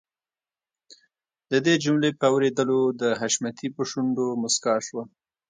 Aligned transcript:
د 1.51 1.53
دې 1.65 1.75
جملې 1.83 2.11
په 2.19 2.25
اورېدلو 2.33 2.79
د 3.01 3.03
حشمتي 3.19 3.67
په 3.75 3.81
شونډو 3.89 4.27
مسکا 4.43 4.75
شوه. 4.87 5.03